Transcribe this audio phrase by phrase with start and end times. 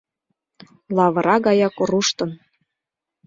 [0.95, 2.31] Лавыра гаяк руштын.